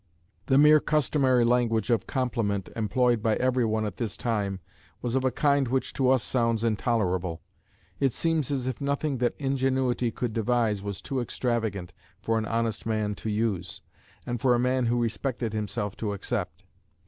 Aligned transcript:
The 0.47 0.57
mere 0.57 0.79
customary 0.79 1.45
language 1.45 1.91
of 1.91 2.07
compliment 2.07 2.69
employed 2.75 3.21
by 3.21 3.35
every 3.35 3.65
one 3.65 3.85
at 3.85 3.97
this 3.97 4.17
time 4.17 4.59
was 4.99 5.13
of 5.15 5.23
a 5.23 5.29
kind 5.29 5.67
which 5.67 5.93
to 5.93 6.09
us 6.09 6.23
sounds 6.23 6.63
intolerable. 6.63 7.43
It 7.99 8.11
seems 8.11 8.49
as 8.49 8.65
if 8.65 8.81
nothing 8.81 9.19
that 9.19 9.35
ingenuity 9.37 10.09
could 10.09 10.33
devise 10.33 10.81
was 10.81 11.03
too 11.03 11.19
extravagant 11.21 11.93
for 12.19 12.39
an 12.39 12.47
honest 12.47 12.87
man 12.87 13.13
to 13.13 13.29
use, 13.29 13.83
and 14.25 14.41
for 14.41 14.55
a 14.55 14.59
man 14.59 14.87
who 14.87 14.97
respected 14.99 15.53
himself 15.53 15.95
to 15.97 16.13
accept. 16.13 16.63